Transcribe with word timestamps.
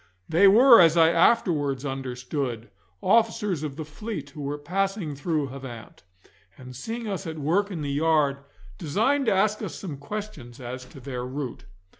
They 0.27 0.47
were, 0.47 0.81
as 0.81 0.97
I 0.97 1.11
afterwards 1.11 1.85
understood, 1.85 2.71
officers 3.03 3.61
of 3.61 3.75
the 3.75 3.85
fleet 3.85 4.31
who 4.31 4.41
were 4.41 4.57
passing 4.57 5.15
through 5.15 5.49
Havant, 5.49 6.01
and 6.57 6.75
seeing 6.75 7.07
us 7.07 7.27
at 7.27 7.37
work 7.37 7.69
in 7.69 7.83
the 7.83 7.91
yard, 7.91 8.37
designed 8.79 9.27
to 9.27 9.31
ask 9.35 9.61
us 9.61 9.75
some 9.75 9.97
question 9.97 10.53
as 10.59 10.85
to 10.85 10.99
their 10.99 11.23
route. 11.23 11.65